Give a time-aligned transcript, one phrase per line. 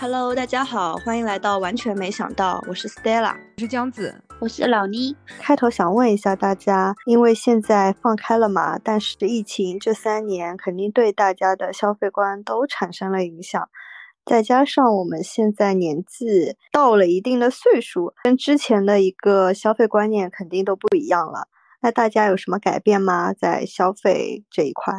[0.00, 5.14] Hello，大家好，欢迎来到完全没想到，我是 Stella，我是江子，我是老妮。
[5.38, 13.68] 开头想问一下大家，因为现在放开了嘛，但是疫情这三年肯定对大家的消费观都产生了影响，
[14.24, 21.48] 再加上我们现在年纪到了一定的岁数，跟之前的一个消费观念肯定都不一样了。
[21.82, 23.34] 那大家有什么改变吗？
[23.34, 24.94] 在消费这一块，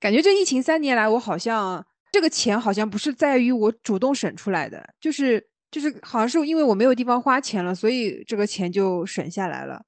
[0.00, 1.84] 感觉这疫情三年来，我好像。
[2.16, 9.84] 这个钱好像不是在于我主动省出来的，就是就是好像是因为我没有地方花钱了，所以这个钱就省下来了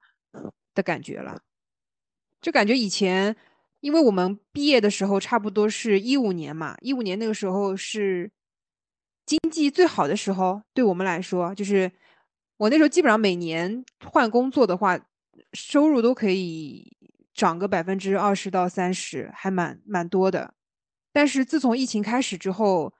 [0.75, 1.41] 的感觉了。
[2.39, 3.35] 就感觉以前，
[3.79, 8.29] 因为我们毕业的时候差不多是一五年嘛，一五年那个时候是
[9.25, 11.91] 经济最好的时候，对我们来说，就是
[12.57, 14.99] 我那时候基本上每年换工作的话，
[15.53, 16.95] 收入都可以
[17.33, 20.53] 涨个百分之二十到三十，还蛮蛮多的。
[21.11, 22.93] 但是自从疫情开始之后，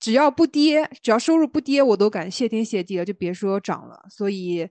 [0.00, 4.04] 只要不跌，只要收入不跌，我都敢谢天谢地了，就别说涨了。
[4.10, 4.68] 所以，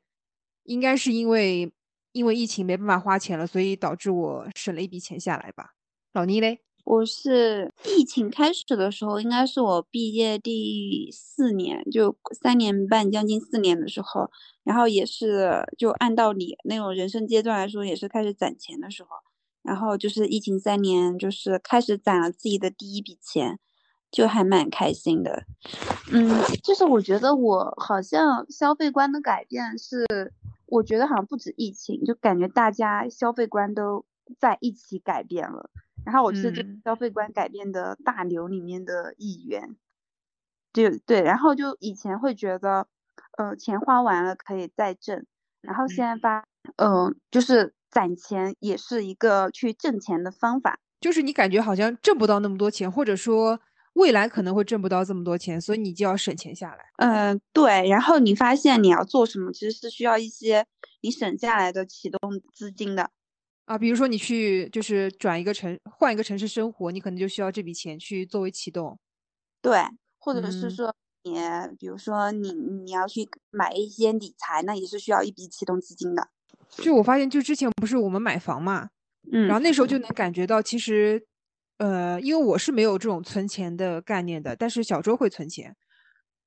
[0.64, 1.72] 应该是因为
[2.12, 5.76] 因为疫情没办法花钱了，所以导致我省了一笔钱下来吧。
[6.14, 14.30] 老倪嘞，我是疫情开始的时候，应该是我毕业第四年，就三年半将近四年的时候，
[14.64, 19.10] 然后也是就按道理那种人生阶段来说，也是开始攒钱的时候。
[19.64, 23.60] 然后就是疫情三年，就是开始攒了自己的第一笔钱，
[24.10, 25.44] 就还蛮开心的。
[26.12, 30.34] 嗯，就是我觉得我好像消费观的改变是，
[30.66, 34.04] 我觉得好像不止疫情，就感觉大家消费观都
[34.40, 35.70] 在一起改变了。
[36.04, 39.76] 然后我是这消费观改变的大流里面的一员。
[40.74, 42.88] 对对，然后就以前会觉得，
[43.38, 45.24] 呃，钱花完了可以再挣，
[45.62, 47.76] 然后现在发，嗯，就是。
[47.92, 53.60] 攒钱也是一个去挣钱的方法，就是你感觉好像挣不到那么多钱，或者说
[53.94, 56.86] 未来可能会挣不到这么多钱，所以你就要省钱下来。
[56.98, 57.90] 嗯，对。
[57.90, 60.66] 然后你发现你要做什么，其实是需要一些
[61.02, 62.20] 你省下来的启动
[62.54, 63.10] 资金的
[63.66, 63.78] 啊。
[63.78, 68.98] 比如说你去就是转一个城，换一个城市生活，你可能就需要这笔钱去作为启动。
[69.62, 69.78] 对，
[70.18, 71.36] 或者是说你，
[71.78, 76.30] 比如说你你要去买一些理财，那也是需要一笔启动资金的。
[76.72, 78.90] 就我发现，就之前不是我们买房嘛，
[79.32, 81.22] 嗯，然后那时候就能感觉到，其实，
[81.78, 85.76] 呃，因为我是没有这种存钱的概念的，但是小周会存钱。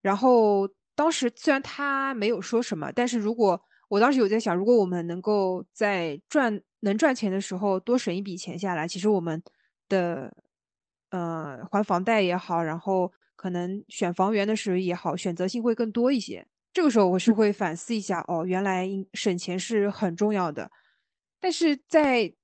[0.00, 9.42] 然后当时虽然他没有说什么，但是如果我当时有在想，如果我们能够在赚能赚钱的时候多省一笔钱下来，其实我们
[9.88, 10.34] 的
[11.10, 16.46] 呃还房贷也好，然后可能选房源的时候也好，选择性会更多一些。
[16.74, 20.68] 这个时候我是会反思一下哦，原来省钱是很重要的，
[21.40, 22.34] 但是在，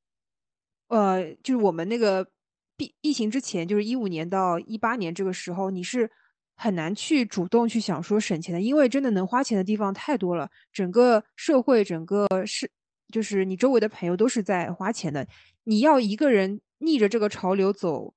[0.86, 2.24] 呃，就是我们那个
[2.78, 6.08] 疫疫情之前，就是一五年到一八年这个时候，你是
[6.54, 12.70] 很难去主动去想说省钱的，因为真的能花钱的地方太多了，整个社会，整个是，
[13.12, 15.26] 就是你周围的朋友都是在花钱的，
[15.64, 18.14] 你要一个人逆着这个潮流走。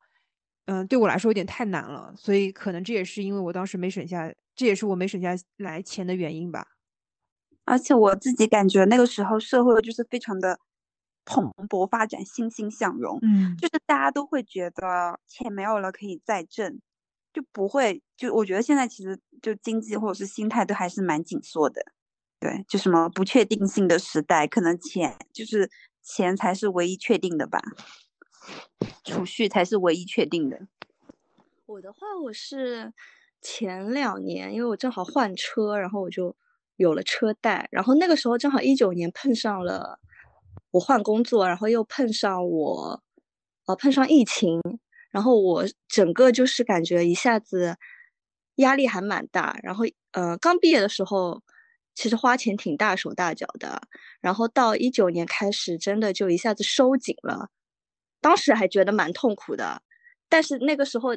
[0.65, 6.67] 嗯，对我来说有点太难了，所以可能这也是因为我当时没省下，这也是我没省下来钱的原因吧。
[7.65, 10.59] 而且我自己感觉那个时候社会就是非常的
[11.23, 16.81] 蓬勃发展、欣欣向荣，嗯，就是大家都会觉得钱没有了可以再挣，
[17.31, 21.81] 就不会就我觉得现在其实就经济或者是心态都还是蛮紧缩的，
[22.39, 25.71] 对，就什么不确定性的时代，可能钱就是
[26.01, 27.61] 钱才是唯一确定的吧。
[29.05, 30.67] 储蓄才是唯一确定的。
[31.65, 32.91] 我的话，我是
[33.43, 36.35] 前两年，因为我正好换车，然后我就
[36.77, 37.67] 有了车贷。
[37.71, 39.99] 然后那个时候正好一九年碰上了
[40.71, 43.03] 我换工作，然后又碰上我
[43.67, 44.61] 呃碰上疫情，
[45.11, 47.75] 然后我整个就是感觉一下子
[48.55, 49.59] 压力还蛮大。
[49.61, 49.83] 然后
[50.13, 51.43] 呃刚毕业的时候，
[51.93, 53.81] 其实花钱挺大手大脚的。
[54.21, 57.49] 然后到一九年开始，真的就一下子收紧了。
[58.21, 59.81] 当时还觉得蛮痛苦的，
[60.29, 61.09] 但是那个时候，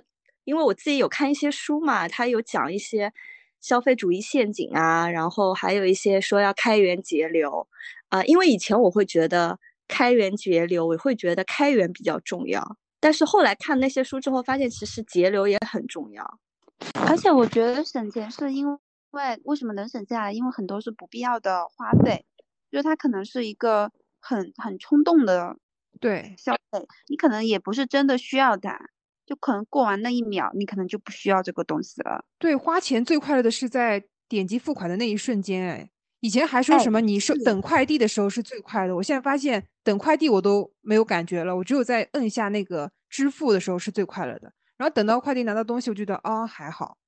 [0.46, 3.12] 因为我自己有看一些书嘛，他有讲一些
[3.60, 7.68] 消费主义陷阱啊，然后还有一些说要开源节流
[8.08, 8.24] 啊。
[8.24, 9.58] 因为以前我会觉得
[9.88, 16.38] 开源节流，我会觉得开源比较重要，但是后来看那些书之后，发现其实节流也很重要。
[17.06, 18.78] 而且我觉得省钱是因为
[19.44, 20.32] 为什么能省下来？
[20.32, 22.24] 因为很多是不必要的花费，
[22.70, 23.90] 就是它可能是一个
[24.20, 25.56] 很很冲动的。
[25.98, 28.90] 对消费，你可能也不是真的需要它，
[29.26, 32.24] 就可能过完那一秒，你可能就不需要这个东西了。
[32.38, 35.62] 对，花钱最快乐的是在点击付款的那一瞬间。
[35.64, 35.90] 哎，
[36.20, 44.52] 以前还说什么你收等快递的时候是最快的，我现在发现等快递我都没有感觉了，我只有在摁下那个支付的时候是最快乐的。
[44.76, 46.98] 然后等到快递拿到东西，我觉得啊还好。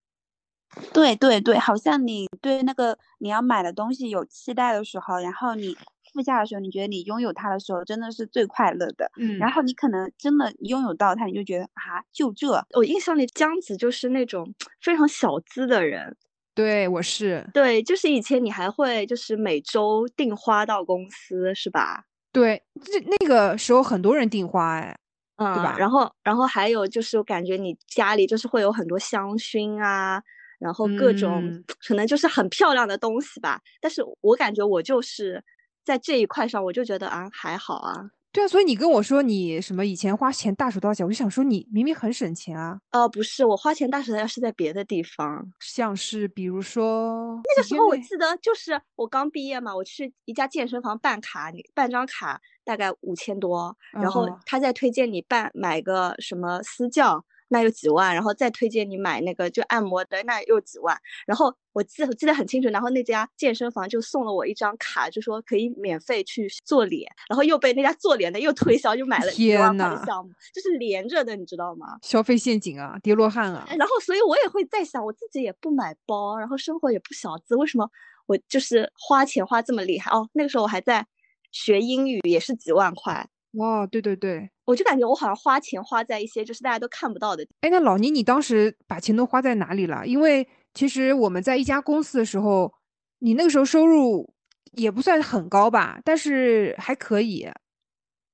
[0.93, 5.77] 对对对，好像你对那个你要买的东西有期待的时候，然后你
[6.13, 9.11] 付下的时候，你觉得你拥有它的时候，真的是最快乐的。
[9.17, 12.49] 嗯，然后你可能真的拥有到它，你就觉得啊，就这。
[12.75, 16.17] 我印象里江子就是那种非常小资的人。
[16.55, 17.49] 对，我是。
[17.55, 22.05] 对，就是以前你还会就是每周订花到公司，是吧？
[22.33, 24.99] 对，这那个时候很多人订花，哎，
[25.37, 25.77] 嗯，对吧？
[25.79, 30.21] 然后，然后还有就是，我感觉你家里就是会有很多香薰啊，
[30.59, 33.61] 然后各种可能就是很漂亮的东西吧。
[33.81, 35.43] 但是我感觉我就是
[35.89, 38.11] 在这一块上，我就觉得啊，还好啊。
[38.31, 42.79] 对啊，所以你跟我说你什么以前花钱大手大脚，我就想说你明明很省钱啊。
[42.91, 57.25] 呃，不是，我花钱大手大脚是在别的地方，像是比如说那个时候我记得就是我刚毕业嘛，我去一家健身房办卡，你办张卡大概五千多，然后他再推荐你办买个什么私教。
[57.49, 60.97] 那有几万，然后再推荐你买那个就按摩的，那又几万。
[61.27, 71.99] 然后我记我记得很清楚，然后那家健身房就送了我一张卡，就说可以免费去做脸，然后又被那家做脸的又推销，又买了几万块的项目，就是连着的，你知道吗？
[72.03, 73.67] 消费陷阱啊，跌落汉啊。
[73.79, 77.89] 然后所以我也会在想，我自己也不买包，然后生活也不小资，为什么
[78.27, 80.11] 我就是花钱花这么厉害？
[80.11, 81.07] 哦，那个时候我还在
[81.51, 83.29] 学英语，也是几万块。
[83.53, 87.47] 哇，对对对，我就感觉我好像花钱花在一些就是大家都看不到的。
[87.63, 90.07] 哎，那老倪，你当时把钱都花在哪里了？
[90.07, 92.73] 因为其实我们在一家公司的时候，
[93.21, 94.35] 你那个时候收入
[94.73, 97.49] 也不算很高吧，但是还可以。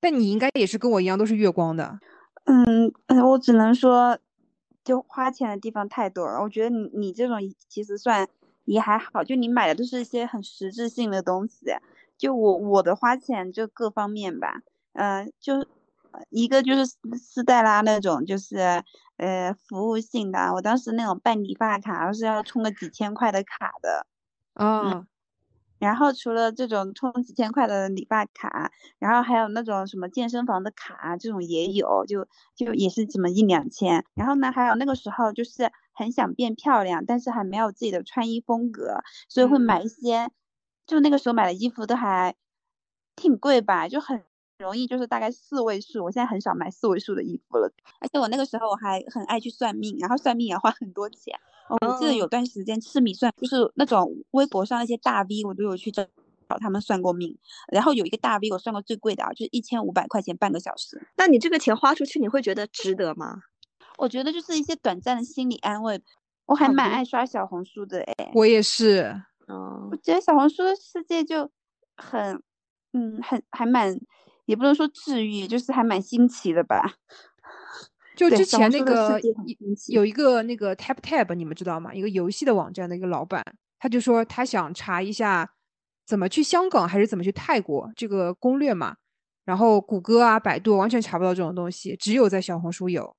[0.00, 1.98] 但你应该也是跟我一样，都是月光的。
[2.44, 4.18] 嗯嗯，我只能说，
[4.84, 6.42] 就花钱的地方太多了。
[6.42, 7.38] 我觉得你你这种
[7.68, 8.28] 其实算
[8.64, 11.66] 也还好，就你买的都是一些很实质性的东西。
[12.18, 14.60] 就我我的花钱就各方面吧。
[14.94, 15.66] 嗯，就
[16.30, 16.86] 一个就是
[17.18, 18.82] 斯黛拉那种，就是
[19.18, 20.52] 呃服务性的。
[20.54, 24.06] 我当时那种办理发卡是要充个几千块的卡的，
[24.54, 25.06] 嗯。
[25.80, 34.02] 然后除了这种充几千块的理发卡，然后还有那种什么健身房的卡，这种也有，就就也是怎么一两千。
[34.14, 40.30] 然后呢，还有那个时候就是很想变漂亮，但是还没有自己的穿衣风格，所以会买一些，
[40.86, 42.34] 就那个时候买的衣服都还
[43.16, 44.22] 挺贵吧，就很。
[44.58, 47.70] 容易就是大概四位数，我现在很少买四位数的衣服了。
[48.00, 51.34] 而且我那个时候我还很爱去算命，然后算命也花很多钱。
[51.68, 56.04] 我记得有段时间吃米算，就是那种微博上那些大 V，我都有去找
[56.48, 57.36] 找他们算过命。
[57.72, 61.08] 然后有一个大 V 我算过最贵的啊，就是一千五百块钱半个小时。
[61.16, 63.42] 那你这个钱花出去，你会觉得值得吗？
[63.96, 66.00] 我觉得就是一些短暂的心理安慰。
[66.46, 69.22] 我还蛮爱刷小红书的哎，我也是。
[69.48, 71.50] 嗯，我觉得小红书的世界就
[71.96, 72.42] 很，
[72.92, 73.98] 嗯，很还蛮。
[74.46, 76.96] 也不能说治愈，就是还蛮新奇的吧。
[78.16, 79.20] 就之前那个
[79.88, 81.92] 有一个那个 Tap Tap，你们知道吗？
[81.92, 83.42] 一个游戏的网站的一个老板，
[83.78, 85.50] 他就说他想查一下
[86.06, 88.96] 怎么去香港还是怎么去泰国这个攻略嘛。
[89.44, 93.16] 然后谷歌啊、百度完全查不到这种东西，只有在小红书有。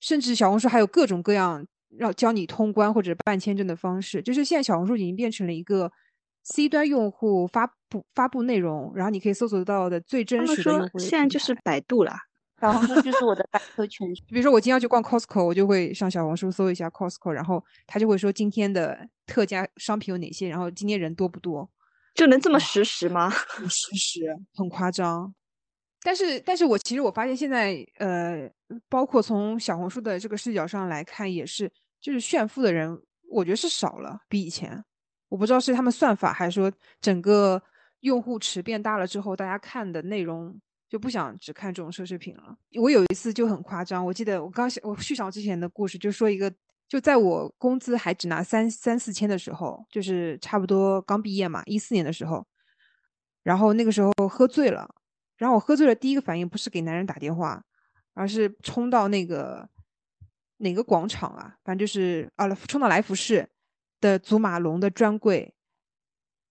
[0.00, 1.64] 甚至小红书还有各种各样
[1.96, 4.20] 让教你通关或者办签证的方式。
[4.20, 5.92] 就是现在小红书已经变成了一个。
[6.42, 10.98] C 端用户发布发布内容，然后你可以搜索到的最真实的用户。
[10.98, 12.14] 现在就是百度了，
[12.60, 14.22] 小红书就是我的百科全书。
[14.28, 21.68] 比如说我今天要去逛 Costco，我就会上小红书搜一下 Costco，然后他就会说今天的特价商品有哪些，然后今天人多不多，
[22.14, 23.30] 就能这么实时吗？
[23.68, 24.20] 实时，
[24.54, 25.34] 很夸张。
[26.00, 28.48] 但是，但是我其实我发现现在，呃，
[28.88, 32.96] 包括从小红书的这个视角上来看，也是就是炫富的人，
[33.28, 34.82] 我觉得是少了，比以前。
[35.28, 37.62] 我不知道是他们算法，还是说整个
[38.00, 40.58] 用户池变大了之后，大家看的内容
[40.88, 42.56] 就不想只看这种奢侈品了。
[42.80, 46.50] 我有一次就很夸张，我记得我刚我续上之前的故事，就说一个，
[46.88, 52.46] 就在我工资还只拿三三四千的时候，就是差不多刚毕业嘛，一四年的时候，
[53.42, 54.88] 然后那个时候喝醉了，
[55.36, 57.62] 然后我喝醉了，第一个反应不是给男人打电话，
[58.14, 59.68] 而是冲到那个
[60.56, 63.46] 哪个广场啊，反正就是啊，冲到来福士。
[64.00, 65.54] 的祖马龙的专柜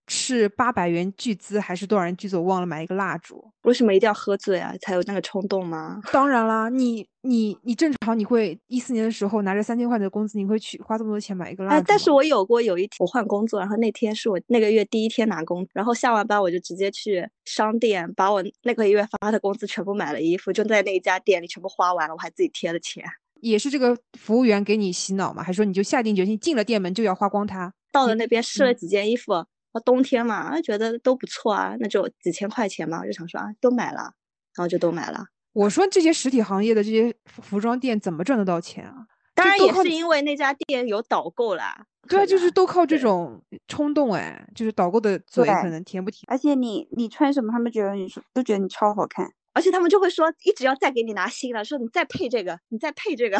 [0.09, 2.37] 是八百元巨资还是多少人巨资？
[2.37, 3.51] 我忘了买一个蜡烛。
[3.63, 4.73] 为什么一定要喝醉啊？
[4.79, 5.99] 才有那个冲动吗？
[6.13, 11.75] 当然啦，你你你正常你会一四年的时候拿着三千块的工资，你会去花这么多钱买一个蜡烛？
[11.75, 23.03] 哎但是我有过有一天我换工作，然后那天是我那个月第一天拿工，然后下完班我就直接去商店把我那个月发的工资全部买了衣服，就在那一家店里全部花完了，我还自己贴了钱。
[23.41, 25.43] 也是这个服务员给你洗脑嘛？
[25.43, 27.73] 还说你就下定决心进了店门就要花光它？
[27.91, 29.45] 到了那边试了几件衣服，啊，
[29.85, 34.13] 冬天嘛，觉得都不错啊，那就几千块钱嘛，我就想说啊，都买了，
[34.55, 35.25] 然后就都买了。
[35.53, 39.07] 我说这些实体行业的这些服装店怎么赚得到钱啊？
[39.33, 41.85] 当然也是因为那家店有导购啦。
[42.07, 46.23] 对啊，就是都靠这种冲动哎，就是导购的嘴可能甜不甜？
[46.27, 49.27] 而且你你穿什么，他们觉得你说都觉得你超好看。
[49.57, 53.39] 而且他们就会说，一直要再给你拿新的，说你再配这个，你再配这个。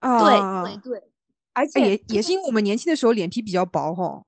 [0.00, 0.98] 啊，对对对，
[1.52, 4.22] 而哎且也也是因为我们年轻的时候脸皮比较薄哈。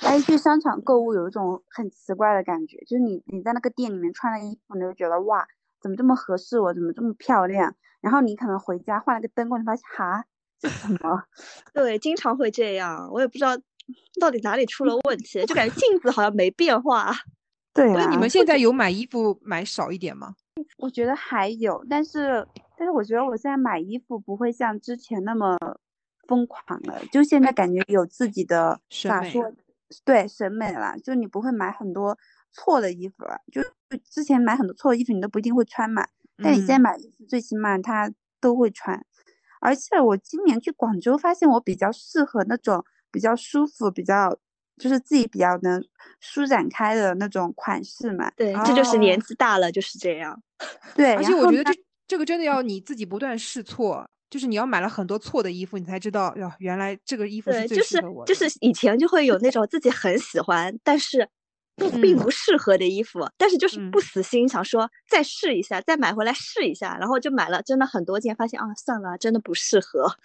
[0.00, 5.46] 哎，去商场购物有一种很奇怪的感觉，就是你你在那个店里面穿了衣服，你就觉得哇，
[5.80, 7.72] 怎么这么合适我，怎么这么漂亮？
[8.00, 10.24] 然后你可能回家换了个灯光，你发现哈，
[10.58, 11.22] 这什么？
[11.72, 13.56] 对，经常会这样，我也不知道
[14.20, 17.14] 到底哪里出了问题，就感觉镜子好像没变化。
[17.74, 20.34] 对所以你啊们现在有买衣服买少一点吗？
[20.78, 25.56] 我觉得还有，但是但是我觉得我现在买衣服不会像之前那么
[26.28, 29.52] 疯狂了，就现在感觉有自己的咋说？
[30.04, 32.16] 对审美了，就你不会买很多
[32.50, 36.06] 错的衣服了，就就之前买很多错的衣服你都不一定会穿嘛，
[36.42, 38.10] 但你现在嗯买衣服最起码它
[38.40, 39.04] 都会穿，
[39.60, 44.38] 而且我今年去广州发现我比较适合那种比较舒服、比较
[44.82, 45.80] 就是自己比较能
[46.18, 50.42] 舒展开的那种款式嘛，对，这就是年哦纪大了就是这样。
[50.96, 58.34] 对，而且我觉得这这个真的要你自己不断试错，就是你要买了很多错的衣服，你才知道哟，原来这个衣服是，最就是适合我的。
[58.34, 61.28] 就是以前就会有那种自己很喜欢，但是
[61.76, 70.16] 不并嗯不适合的衣服，但是就是嗯不死心，想说再试一下，再买回来试一下，然后就买了真的很多件，发现啊算了，真的不适合。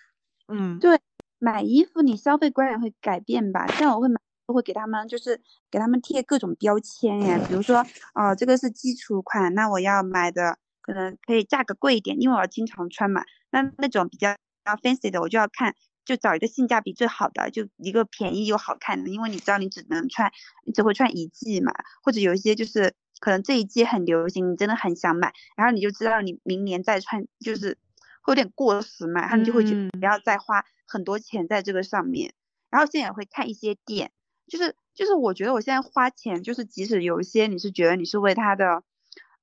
[0.48, 1.00] 嗯，对
[1.40, 3.68] 买衣服你消费观也会改变吧？
[3.68, 13.24] 像我会买，我会给他们就是给他们贴各种标签呀，比如说哦，这个是基础款，那我要买的可能可以价格贵一点，因为我要经常穿嘛。
[13.51, 15.75] 那那种比较比较 fancy 的，我就要看，
[16.06, 20.32] 就找一个性价比最好的，就一个便宜又好看的，因为你知道你只能穿，
[20.66, 27.77] 你只会穿一季嘛，或者有一些就是可能这一季很流行，你真的很想买，然后你就知道你明年再穿就是
[28.22, 32.34] 会有点过时嘛，然后你就会觉得嗯不要再花很多钱在这个上面。
[32.70, 34.12] 然后现在也会看一些店，
[34.48, 38.84] 就是就是我觉得我现在花钱，就是即使有一些你是觉得你是为他的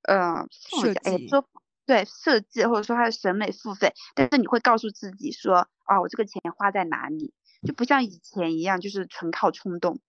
[0.02, 1.46] 呃设计说
[1.86, 7.34] 对设计或者说他的审美付费，但是你会告诉自己说啊，我这个钱花在哪里，
[7.66, 10.00] 就不像以前一样就是纯靠冲动。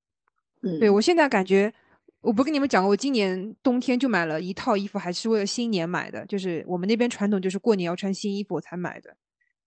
[0.61, 1.73] 嗯，对我现在感觉，
[2.21, 6.25] 我不跟你们讲过，我今年冬天就买了一套衣服，还是为了新年买的。
[6.25, 9.17] 就是我们那边传统就是过年要穿新衣服我才买的。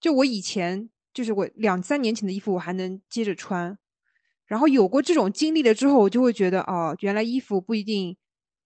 [0.00, 3.76] 就我以前就是我两三年前的衣服我还能接着穿，
[4.48, 8.16] 然后有过这种经历了之后，我就会觉得哦，原来衣服不一定，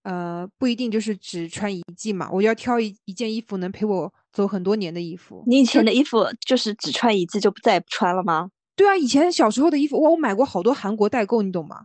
[0.05, 5.43] 呃，不一定就是只穿一季嘛，我要挑一一件衣服能陪我走很多年的衣服。
[5.47, 8.49] 你以前的衣服就是只穿一季就再也不穿了吗？
[8.75, 11.85] 对啊，以前小时候的衣服，哇，我买过好多韩国代购，你懂吗？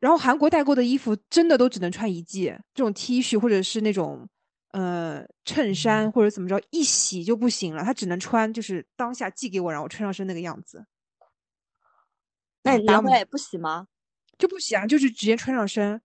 [0.00, 4.28] 然后韩国代购的衣服真的都只能穿一季，这种 T 恤或者是那种
[4.72, 10.84] 呃衬衫或者怎么着，一洗就不行了，它只能穿就是当下寄给我，然后我穿上身那个样子，
[12.62, 13.86] 那你拿回来也不洗吗？
[14.36, 16.00] 就不洗啊，就是直接穿上身。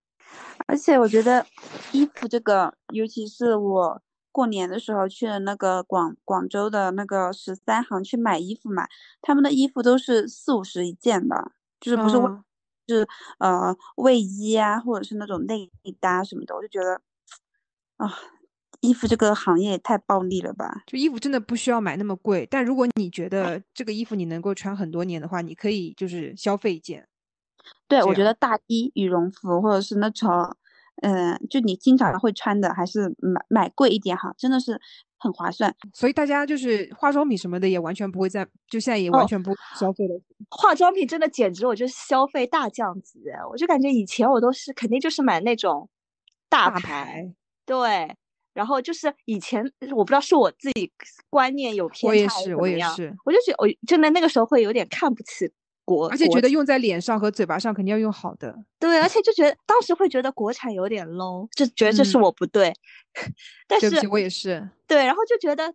[0.66, 1.46] 而且我觉得
[1.92, 8.88] 衣服这个，尤其是我过年的时候去了那个广广州的那个十三行去买衣服嘛，
[9.20, 12.44] 他们的衣服都是四五十一件的，就是不是为、嗯
[12.86, 13.08] 是
[13.38, 15.70] 呃卫衣啊，或者是那种内
[16.00, 17.00] 搭什么的，我就觉得
[17.96, 18.12] 啊，
[18.84, 20.82] 衣服这个行业也太暴利了吧。
[20.86, 27.08] 就衣服真的不需要买那么贵，但如果你觉得这个衣服你能够穿很多年的话，你可以就是消费一件。
[27.88, 30.28] 对，我觉得大衣、羽绒服或者是那种，
[31.02, 34.78] 嗯、就你经常会穿的，还是买买贵一点哈，真的是
[35.16, 35.74] 很划算。
[35.94, 40.20] 所以大家就是化妆品什么的也完全不会再，就现在也完哦全不消费了。
[40.50, 45.88] 化妆品真的简直我就是消费大降级，我就感觉以前我都是肯定就是买那种
[46.50, 48.14] 大大，牌，对，
[48.54, 50.90] 然后就是以前我不知道是我自己
[51.28, 55.50] 观念有偏差我也是，我也是，我就觉得我真的那个时候会有点看不起
[55.84, 58.56] 国，而且觉得用在脸上和嘴巴上肯定要用好的。
[58.78, 62.72] 对，而且就觉得当时会觉得国产有点 low，就觉得这是嗯我不对，
[63.68, 64.70] 但是对不起，我也是。
[64.86, 65.74] 对，然后就觉得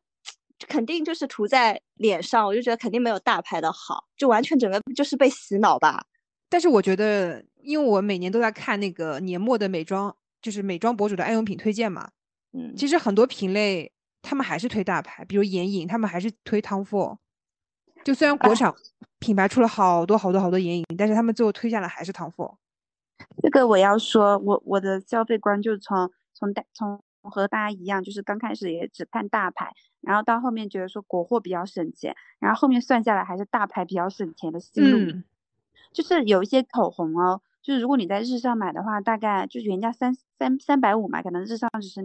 [0.67, 6.05] 肯定就是涂在脸上，我就觉得肯定没有大牌的好，就完全整个就是被洗脑吧。
[6.49, 12.09] 但是我觉得，因为我每年都在看那个年末的美妆，就是美妆博主的爱用品推荐嘛。
[12.53, 13.91] 嗯，其实很多品类
[14.21, 17.17] 他们还是推大牌，比如眼影，他们还是推 Tom Ford。
[18.03, 18.73] 就虽然国产
[19.19, 22.55] 品牌出了好多好多好多眼影，但是他们最后推下来还是 Tom Ford。
[23.43, 34.97] 这个我要说，我我的消费观就是从从大从和大家一样，就是刚开始也只看大牌，然后到后面觉得说国货比较省钱，然后后面算下来还是大牌比较省钱的思路。
[34.97, 35.23] 嗯，
[35.91, 42.01] 就是有一些口红哦，就是如果你在日上买的话，大概就是原价三三三百五嘛，可能日上只是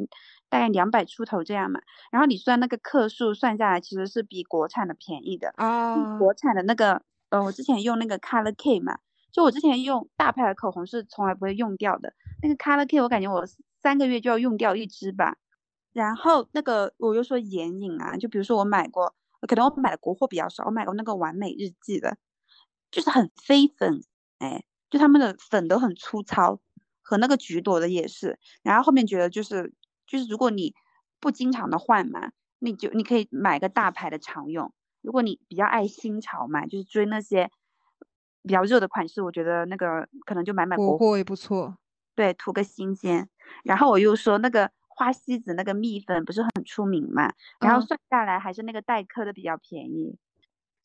[0.49, 1.80] 大概两百出头这样嘛。
[2.11, 6.18] 然后你算那个克数算下来，其实是比国产的便宜的啊。
[6.18, 8.99] 国产的那个，呃，我之前用那个 Color K 嘛，
[9.30, 12.12] 就我之前用大牌的口红是从来不会用掉的。
[12.42, 13.46] 那个 Color K 我感觉我
[13.80, 15.37] 三个月就要用掉一支吧。
[15.92, 19.14] 然后那个我又说眼影啊，就比如说我买过，
[19.46, 22.16] 可能我买的国货比较少，我买过那个完美日记的，
[22.90, 24.02] 就是很飞粉，
[24.38, 24.64] 哎。
[24.94, 26.60] 就他们的粉都很粗糙，
[27.02, 28.38] 和那个橘朵的也是。
[28.62, 29.74] 然后后面觉得就是
[30.06, 30.72] 就是，如果你
[31.18, 34.72] 不经常的换嘛，你就你可以买个大牌的常用。
[35.02, 37.50] 如果你比较爱新潮嘛，就是追那些
[38.44, 41.76] 比较热的款式，我觉得那个可能就买买国货也不错。
[42.14, 43.28] 对，图个新鲜。
[43.64, 50.16] 然后我又说那个花西子那个蜜粉不是很出名嘛，然后算下来还是那个黛珂的比较便宜。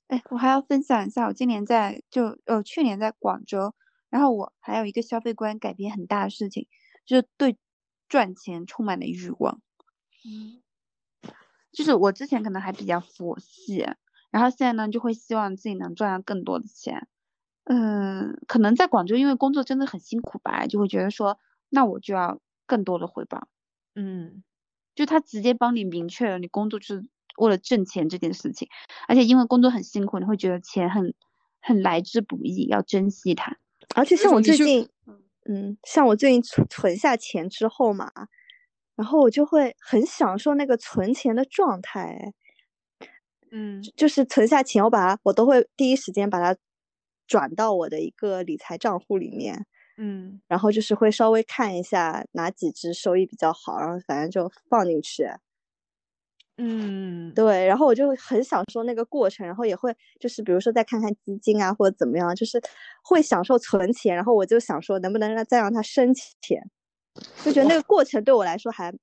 [0.07, 3.75] 哎，我还要分享一下，我今年在就呃去年在广州。
[4.09, 6.67] 然后我还有一个消费观改变很大的事情，
[7.05, 7.57] 就是对
[8.07, 9.61] 赚钱充满了欲望。
[10.25, 10.61] 嗯，
[11.71, 13.85] 就是我之前可能还比较佛系，
[14.31, 17.07] 然后现在呢就会希望自己能赚到更多的钱。
[17.65, 21.39] 嗯，可能在广州因为工作真的很辛苦吧，就会觉得说
[21.69, 23.47] 那我就要更多的回报。
[23.95, 24.43] 嗯，
[24.95, 28.67] 就他直接帮你明确了你工作就是为了挣钱这件事情，
[29.07, 31.13] 而且因为工作很辛苦，你会觉得钱很
[31.61, 33.57] 很来之不易，要珍惜它。
[33.96, 34.88] 而且像我最近，
[35.50, 38.12] 嗯，像我最近存存下钱之后嘛，
[38.96, 42.34] 然后我就会很享受那个存钱的状态，
[43.51, 46.60] 嗯，就是存下钱，我把它，我都会第一时间把它
[47.27, 49.65] 转到我的一个理财账户里面，
[49.98, 55.27] 嗯，然后就是会稍微看一下哪几只收益比较好，然后反正就放进去。
[56.61, 62.61] 嗯，对，然后我就很享受那个过程，然后也会就是比如说再看看基金啊或者怎么样，就是
[63.01, 66.61] 会享受存钱，然后我就想说能不能让再让它生钱，
[67.45, 68.93] 就觉得那个过程对我来说还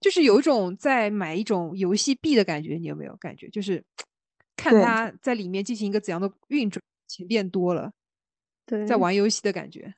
[0.00, 3.46] 就是有一种在买一种游戏币的感觉，你有没有感觉？
[3.50, 3.84] 就是
[4.56, 7.92] 看它在里面进行一个怎样的运转，钱变多了，
[8.64, 9.92] 对，在玩游戏的感觉。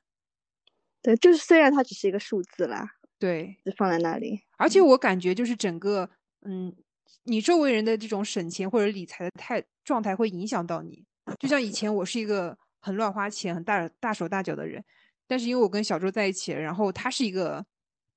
[1.01, 2.85] 对，就是虽然它只是一个数字啦，
[3.17, 6.09] 对，就放在那里，而且我感觉就是整个
[6.41, 6.75] 嗯。
[7.23, 11.05] 你周围人的这种省钱或者理财的态状态会影响到你。
[11.39, 14.83] 就像以前我是一个很乱花钱、很大大手大脚的人，
[15.27, 17.65] 但是因为我跟小周在一起，然后他是一个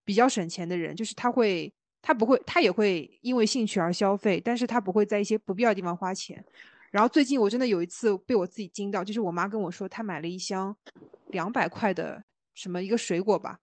[0.05, 1.73] 比较省钱的人，就是他会，
[2.03, 6.45] 他不会，他也会因为兴趣而消费，但是他不会在一些不必要的地方花钱。
[6.91, 10.77] 然后最近我真的有一次被我自己惊到，就是我妈跟我说她买了一箱
[11.29, 12.23] 两百块的
[12.55, 13.59] 什么一个水果吧，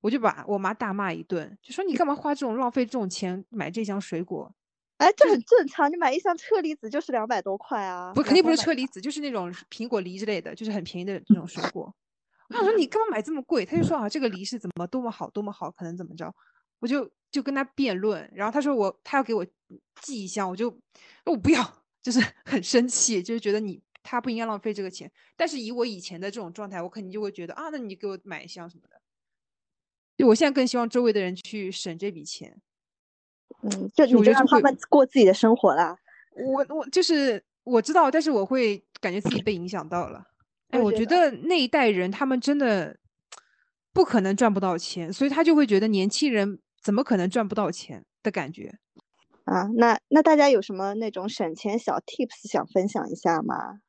[0.00, 4.54] 我就把我妈大骂一顿，就说你干嘛花这种浪费这种钱买这箱水果。
[4.98, 5.90] 哎，这很正常。
[5.92, 8.12] 你买一箱车厘子就是两百多块啊！
[8.14, 11.94] 不，肯定不是车厘子，就是那种苹果梨之类的，就是很便宜的这种水果。
[12.48, 13.64] 我想说你干嘛买这么贵？
[13.64, 16.32] 他就说啊，这个梨是怎么多么好，多么好，可能怎么着？
[16.78, 19.44] 我就就跟他辩论，然后他说我他要给我
[20.00, 20.74] 寄一箱，我就
[21.24, 25.10] 我不要，就是 很生气，就是觉得你他不应该浪费这个钱。
[25.36, 29.00] 但是以我以前的这种状态，我肯定就会觉得啊，那你给我买一箱什么的。
[30.16, 32.62] 就我现在更希望周围的人去省这笔钱。
[33.62, 35.96] 嗯，就你就让他们过自己的生活啦。
[36.34, 40.24] 我我就是我知道，但是我会感觉自己被影响到了。
[40.70, 42.96] 哎，我觉得那一代人他们真的
[43.92, 48.78] 不可能赚不到钱，所以他就会觉得年轻人怎么可能赚不到钱的感觉
[49.44, 49.68] 啊？
[49.76, 53.80] 那那大家有什么那种省钱小 tips 想分享一下吗？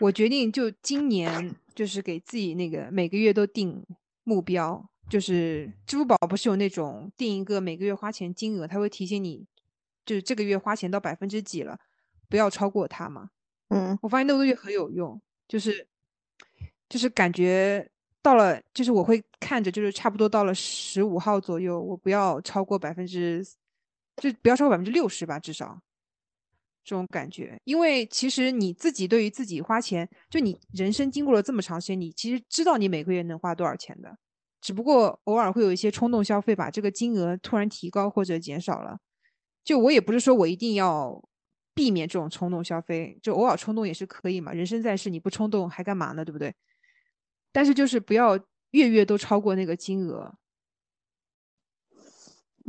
[0.00, 3.86] 我决定就今年就是给自己那个每个月都定
[4.24, 4.90] 目标。
[5.08, 9.46] 就是支付宝不是有那种定一个每个月花钱金额，它会提醒你，
[10.04, 11.78] 就是这个月花钱到百分之几了，
[12.28, 13.30] 不要超过它嘛。
[13.68, 15.86] 嗯，我发现那个东西很有用，就是
[16.88, 17.88] 就是感觉
[18.22, 23.44] 到了，就是我会看着，就是差不多到了十五号左右，我不要超过百分之，
[24.16, 25.80] 就不要超过百分之六十吧，至少
[26.84, 27.60] 这种感觉。
[27.64, 34.18] 因为其实你自己对于自己花钱，就你人生经过了这么长时间，你其实知道你每个月能花多少钱的。
[34.66, 38.98] 只不过偶尔会有一些冲动消费，把这个金额突然提高或者减少了。
[39.62, 41.22] 就我也不是说我一定要
[41.72, 44.52] 避免这种冲动消费，就偶尔冲动也是可以嘛。
[44.52, 46.24] 人生在世，你不冲动还干嘛呢？
[46.24, 46.52] 对不对？
[47.52, 48.36] 但是就是不要
[48.72, 50.34] 月月都超过那个金额。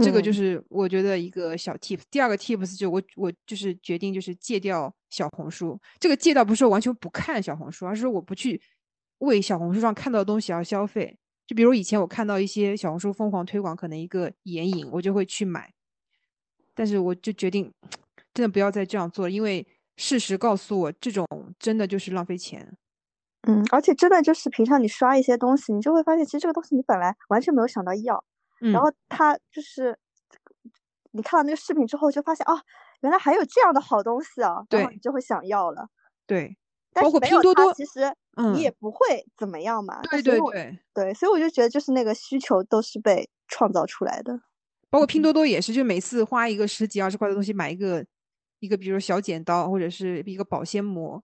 [0.03, 1.99] 这个就是我觉得一个小 tip。
[2.11, 5.81] 第二个 tips 就我我就是决定就是戒掉小红书。
[5.99, 8.61] 这个戒掉不是说完全不看小红书，而是说我不去
[9.17, 11.17] 为小红书上看到的东西而消费。
[11.47, 15.73] 就比如以前我看到一些小红书疯狂推广，可能一个眼影，我就会去买，
[16.75, 17.73] 但是我就决定
[18.33, 21.25] 真的不要再这样做，因为事实告诉我，这种
[21.57, 22.77] 真的就是浪费钱。
[23.47, 28.21] 嗯，而且真的就是平常你刷一些东西，你就会发现，其实这个东西你本来完全没有想到要，
[28.59, 29.97] 嗯然后它就是
[31.11, 32.61] 你看到那个视频之后，就发现啊，
[32.99, 35.87] 原来还有这样的好东西啊，然后你就会想要了。
[36.25, 36.57] 对，
[37.01, 38.01] 包括拼多多它其实
[38.35, 40.01] 嗯你也不会怎么样嘛。
[40.03, 44.39] 对对对，对，所以我就觉得就是那个需求都是被创造出来的。
[44.89, 48.05] 包括拼多多也是，就每次花一个十几二十块的东西买一个
[48.59, 51.21] 一个，比如说小剪刀或者是一个保鲜膜，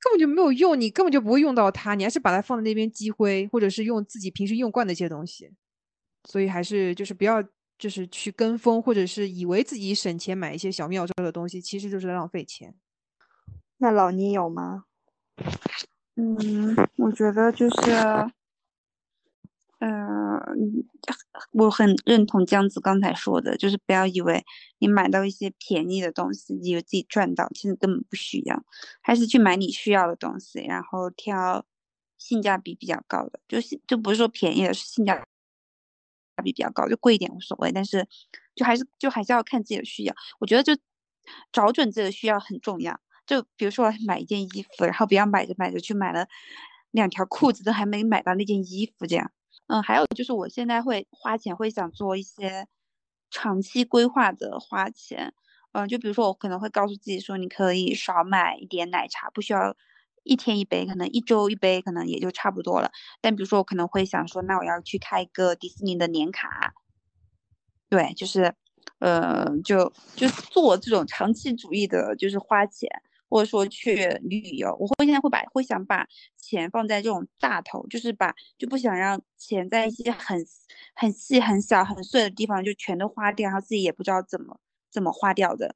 [0.00, 5.50] 根本就没有用，你根本就不会用到它，你还是把它放在那边积灰，或者是用自己平时用惯的一些东西。
[6.26, 7.44] 所以还是就是不要
[7.78, 12.74] 就是去跟风，或者是以为自己省钱买一些小妙招的东西，其实就是浪费钱。
[13.76, 14.84] 那老倪有吗？
[16.16, 17.90] 嗯，我觉得就是，
[19.80, 20.40] 呃，
[21.50, 24.44] 我很认同江子刚才说的，就是不要以为
[24.78, 28.64] 你买到一些便宜的东西，以为自己赚到，其实根本不需要，
[29.02, 31.66] 还是去买你需要的东西，然后挑
[32.16, 35.16] 性价比比较高的，就是就不是说便宜的，是性价
[36.44, 38.06] 比比较高，就贵一点无所谓，但是
[38.54, 40.80] 就还是就还是要看自己的需要，我觉得就
[41.50, 43.00] 找准自己的需要很重要。
[43.26, 46.26] 就比如说买一件衣服，然后不要买着买着去买了
[46.90, 49.30] 两条裤子，都还没买到那件衣服这样。
[49.66, 52.66] 嗯，还有就是我现在会花钱，会想做一些
[53.30, 55.34] 长期规划的花钱。
[55.72, 59.74] 嗯，就比如说我可能会告诉自己说，你可以少买一点奶茶，不需要
[60.22, 62.92] 一天一杯，可能一周一杯，可能也就差不多了。
[63.20, 66.74] 但比如说我可能会想说，那我要去开一个迪士尼的年卡。
[67.88, 68.54] 对，就是，
[68.98, 72.88] 呃，就就做这种长期主义的，就是花钱。
[73.34, 76.06] 或者说去旅游，我会现在会把会想把
[76.38, 80.38] 钱放在这种大头，就是把就不想让钱在一些很
[80.94, 84.56] 很细很小很碎的地方就全都花掉，然后自己也不知道怎么
[84.88, 85.74] 怎么花掉的，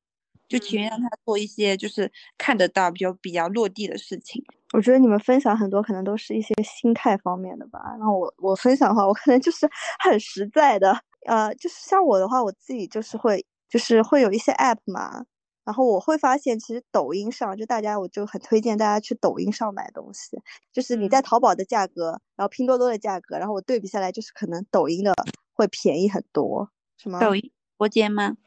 [0.49, 4.41] 就情愿让他做一些就是看得到比较比较落地的事情。
[4.73, 7.81] 我觉得你们分享很多可能都是一些心态方面的吧。
[7.99, 9.69] 然后我我分享的话，我可能就是
[9.99, 15.25] 很实在的，呃，就是像我的话，我自己就是会就是会有一些 app 嘛。
[15.69, 20.41] 然后我会发现，其实抖音上就大家，我就很推荐大家去抖音上买东西。
[20.73, 25.13] 就是你在淘宝的价格，然后拼多多的价格，然后我对比下来，就是可能抖音的
[25.53, 27.21] 会便宜很多，什么？
[27.21, 28.39] 抖音直播间吗？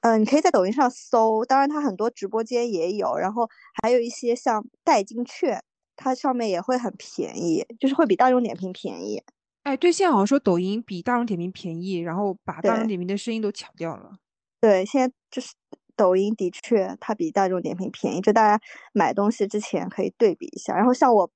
[0.00, 3.48] 嗯、呃，你可以在抖音上搜，当然它很多直播间也有，然后
[3.80, 5.62] 还有一些像代金券，
[5.94, 9.22] 它上面也会很便宜，就是会比大众点评便宜。
[9.62, 14.18] 哎，对，现在好像说抖音比大众点评便宜，然后把大众点评的声音都抢掉了。
[14.60, 15.54] 对，现在就是。
[15.96, 20.76] 抖音的确，它比大众点评便宜，就大家买东西之前可以对比一下。
[20.76, 21.30] 然后像我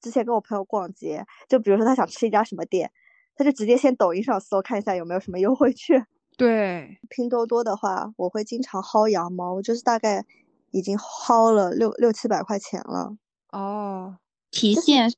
[0.00, 2.90] 之前跟我朋友逛街，就比如说他想吃一家什么店，
[3.36, 6.06] 他就直接先抖音上搜看一下有没有什么优惠券。
[6.36, 10.24] 对，拼多多的话，我会经常薅羊毛，就是大概
[10.70, 13.16] 已经薅了六六七百块钱了。
[13.50, 14.18] 哦，
[14.50, 15.12] 提现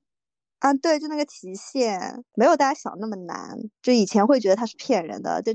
[0.58, 5.54] 啊，对，就那个提现没有大家想那么难，就以前会觉得它是骗人的，就。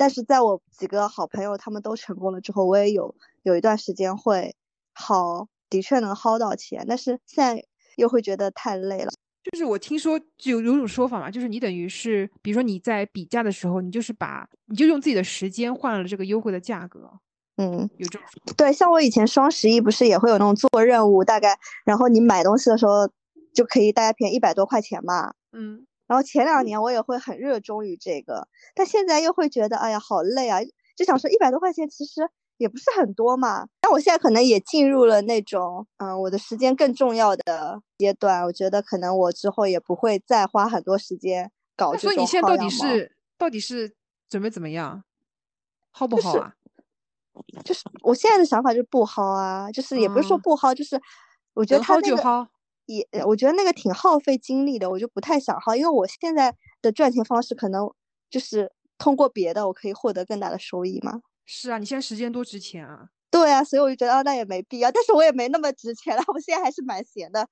[0.00, 4.56] 但是在我几个好朋友他们都成功了之后，我也有有一段时间会
[4.94, 7.62] 好，的确能薅到钱，但是现在
[7.96, 9.12] 又会觉得太累了。
[9.44, 17.20] 就是我听说就有种说法嘛，就是你等于是，比如说你在比价的时候，你就是把你就用自己的时间换了这个优惠的价格。
[17.58, 23.06] 嗯，有这种对，像我以前双十一不是也会有那种做任务，大概然后你买东西的时候
[23.52, 25.34] 就可以大概便宜一百多块钱嘛。
[25.52, 25.86] 嗯。
[26.10, 30.58] 然后前两年我也会很热衷于这个，但现在又会觉得，哎呀，好累啊！
[30.96, 33.68] 就想说一百多块钱其实也不是很多嘛。
[33.80, 38.42] 但我现在可能也进入了那种，嗯，我的时间更重要的阶段。
[38.42, 42.10] 我觉得可能我之后也不会再花很多时间搞这种。
[42.10, 43.94] 所以你现在到底是到底是
[44.28, 45.04] 准备怎么样？
[45.94, 46.54] 薅不薅啊？
[47.62, 51.00] 就是、就是我现在的想法就是不薅啊，就是也不是说不薅，嗯、就是
[51.54, 52.48] 我觉得他那个。
[52.96, 57.88] 也我觉得那个挺耗费精力的，我就不太想耗，因为我现在的赚钱方式可能
[58.28, 61.22] 就是通过别的，我可以获得更大的收益嘛。
[61.46, 63.08] 是啊，你现在时间多值钱啊！
[63.30, 64.90] 对啊，所以我就觉得啊，那也没必要。
[64.90, 67.48] 但是我也没那么值钱了，我现在还是蛮闲的。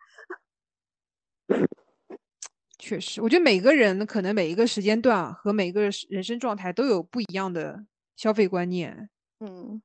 [2.79, 7.85] 确实，我觉得每个人可能每一个时间段和每个人生状态都有不一样的
[8.17, 9.09] 消费观念。
[9.39, 9.81] 嗯，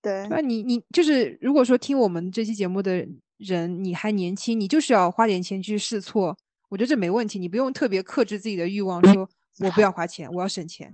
[0.00, 0.26] 对。
[0.30, 3.06] 那你你就是如果说听我们这期节目的。
[3.38, 6.36] 人你还年轻，你就是要花点钱去试错，
[6.68, 9.28] 我觉得这没问题，你不用特别克制自己的欲望，说
[9.60, 10.92] 我不要花钱，我要省钱。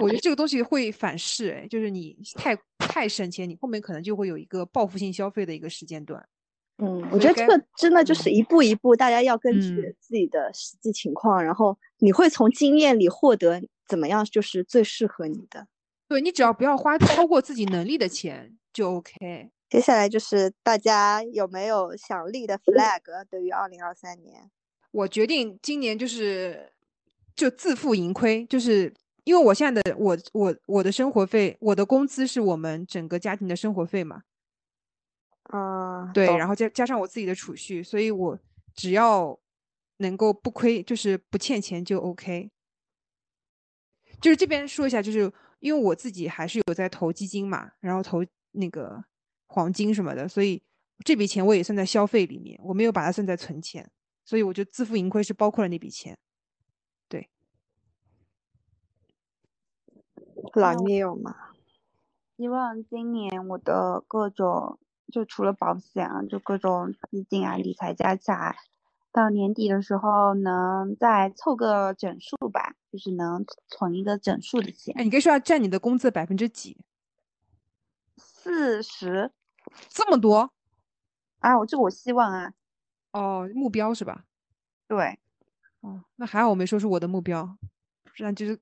[0.00, 6.26] 我觉得这个东西会反噬，哎，就是你太太省钱，你后面可能就会有一个报复性消费的一个时间段。
[6.82, 15.66] 嗯，我觉得这个真的就是一步一步，大家要根据嗯自己的实际情况，然后你会从经验里获得怎么样就是最适合你的。
[16.08, 19.50] 对你只要不要花超过自己能力的钱就 OK。
[19.70, 23.24] 接下来就是大家有没有想立的 flag？
[23.30, 24.50] 对于二零二三年，
[24.90, 26.72] 我决定今年就是
[27.36, 34.24] 就自负盈亏，就是因为我现在的我我我的生活费，我的工资是我们整个家庭的生活费嘛。
[35.52, 38.36] 嗯，对，然后加加上我自己的储蓄，所以我
[38.74, 39.38] 只要
[39.98, 42.50] 能够不亏，就是不欠钱就 OK。
[44.20, 49.02] 就是这边说一下，就是因为我自己还是有在投基金嘛，然后投那个
[49.52, 50.62] 黄金什么的，所以
[51.04, 53.90] 这笔钱我也算在消费里面，我没有把它算在存钱，
[54.24, 56.16] 所以我就自负盈亏是包括了那笔钱。
[57.08, 57.28] 对
[60.54, 61.34] 老聂有吗？
[62.36, 64.78] 希望今年我的各种
[65.12, 68.56] 就除了保险啊，就各种基金啊、理财加起来，
[69.10, 76.78] 到年底的时候能再凑个整数吧，就是能存一个整数的钱哎，，你可以说下占你的工资的百分之几？
[78.16, 79.32] 四十
[79.88, 80.52] 这么多
[81.40, 82.52] 啊，我这个我希望啊，
[83.12, 84.24] 哦，目标是吧？
[84.86, 85.18] 对，
[85.80, 87.56] 哦，那还好我没说出我的目标，
[88.16, 88.58] 不然就是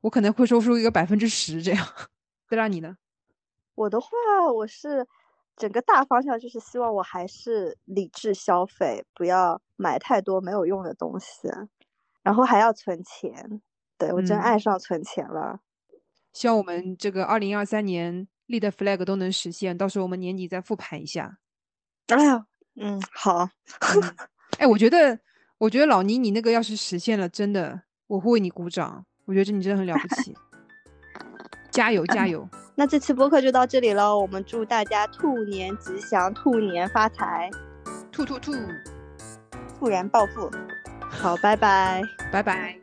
[0.00, 1.86] 我可能会说出一个百分之十这样。
[2.48, 2.96] 再让你呢？
[3.74, 4.08] 我的话，
[4.54, 5.06] 我是
[5.56, 11.48] 整个大方向就是希望我还是理智消费，不要买太多没有用的东西，
[12.22, 13.62] 然后还要存钱。
[13.96, 15.60] 对我真嗯爱上存钱了。
[16.32, 21.38] 希望我们这个二零二三年立的 flag 都能实现，到时候我们年底再复盘一下。
[22.08, 23.48] 哎呀，嗯，好，
[23.96, 24.14] 嗯，
[24.58, 25.18] 哎，我觉得，
[25.58, 29.04] 我觉得老倪，你那个要是实现了，真的，我会为你鼓掌。
[29.24, 30.36] 我觉得你真的很了不起，
[31.70, 32.46] 加油加油！
[32.74, 34.18] 那这期播客就到这里了。
[34.18, 37.48] 我们祝大家兔年吉祥，兔年发财，
[38.10, 38.52] 兔兔兔，
[39.78, 40.50] 突然暴富。
[41.08, 42.02] 好，拜拜。
[42.32, 42.81] 拜拜。